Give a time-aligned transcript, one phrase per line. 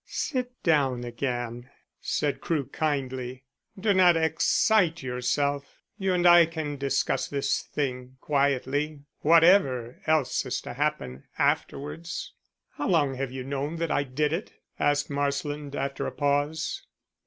[0.07, 1.69] "Sit down again,"
[1.99, 3.43] said Crewe kindly.
[3.79, 5.83] "Do not excite yourself.
[5.99, 12.33] You and I can discuss this thing quietly whatever else is to happen afterwards."
[12.71, 16.81] "How long have you known that I did it?" asked Marsland, after a pause.